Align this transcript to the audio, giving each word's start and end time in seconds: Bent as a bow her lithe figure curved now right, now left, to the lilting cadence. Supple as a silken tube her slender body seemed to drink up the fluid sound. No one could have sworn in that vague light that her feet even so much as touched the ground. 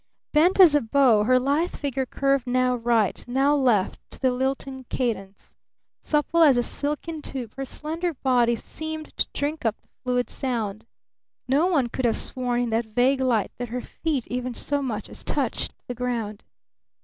Bent 0.33 0.59
as 0.59 0.73
a 0.73 0.81
bow 0.81 1.25
her 1.25 1.39
lithe 1.39 1.75
figure 1.75 2.07
curved 2.07 2.47
now 2.47 2.75
right, 2.75 3.23
now 3.27 3.55
left, 3.55 3.99
to 4.09 4.19
the 4.19 4.31
lilting 4.31 4.85
cadence. 4.89 5.55
Supple 6.01 6.41
as 6.41 6.57
a 6.57 6.63
silken 6.63 7.21
tube 7.21 7.53
her 7.55 7.65
slender 7.65 8.15
body 8.15 8.55
seemed 8.55 9.15
to 9.17 9.27
drink 9.31 9.63
up 9.63 9.79
the 9.79 9.89
fluid 10.03 10.27
sound. 10.31 10.87
No 11.47 11.67
one 11.67 11.87
could 11.87 12.05
have 12.05 12.17
sworn 12.17 12.61
in 12.61 12.69
that 12.71 12.87
vague 12.95 13.21
light 13.21 13.51
that 13.59 13.69
her 13.69 13.81
feet 13.81 14.25
even 14.25 14.55
so 14.55 14.81
much 14.81 15.07
as 15.07 15.23
touched 15.23 15.75
the 15.87 15.93
ground. 15.93 16.43